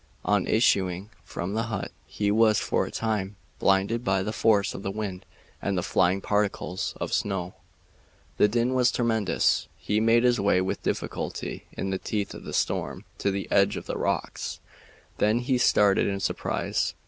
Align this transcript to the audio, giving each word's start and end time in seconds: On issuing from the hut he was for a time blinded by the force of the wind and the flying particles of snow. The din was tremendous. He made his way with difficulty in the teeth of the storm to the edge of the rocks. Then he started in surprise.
On 0.25 0.47
issuing 0.47 1.11
from 1.23 1.53
the 1.53 1.67
hut 1.69 1.91
he 2.07 2.31
was 2.31 2.57
for 2.57 2.87
a 2.87 2.91
time 2.91 3.35
blinded 3.59 4.03
by 4.03 4.23
the 4.23 4.33
force 4.33 4.73
of 4.73 4.81
the 4.81 4.89
wind 4.89 5.27
and 5.61 5.77
the 5.77 5.83
flying 5.83 6.21
particles 6.21 6.95
of 6.99 7.13
snow. 7.13 7.53
The 8.37 8.47
din 8.47 8.73
was 8.73 8.91
tremendous. 8.91 9.67
He 9.77 9.99
made 9.99 10.23
his 10.23 10.39
way 10.39 10.59
with 10.59 10.81
difficulty 10.81 11.65
in 11.73 11.91
the 11.91 11.99
teeth 11.99 12.33
of 12.33 12.45
the 12.45 12.51
storm 12.53 13.05
to 13.19 13.29
the 13.29 13.47
edge 13.51 13.77
of 13.77 13.85
the 13.85 13.95
rocks. 13.95 14.59
Then 15.19 15.37
he 15.37 15.59
started 15.59 16.07
in 16.07 16.19
surprise. 16.19 16.95